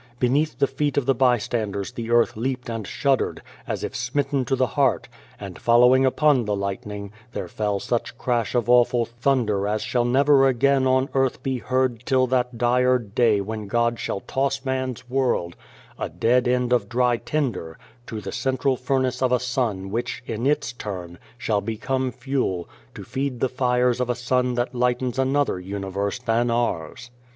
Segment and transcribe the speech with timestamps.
[0.19, 4.55] Beneath the feet of the bystanders the earth leaped and shuddered, as if smitten to
[4.55, 5.07] the heart,
[5.39, 10.47] and, following upon the lightning, there fell such crash of awful thunder as shall never
[10.47, 13.99] again on earth be heard till that dire day when 140 Beyond the Door God
[13.99, 14.19] shall
[14.61, 15.55] toss man's world
[15.99, 17.77] a dead end of dry tinder
[18.07, 23.03] to the central furnace of a sun which, in its turn, shall become fuel, to
[23.03, 27.11] feed the fires of a sun that lightens another universe than ours.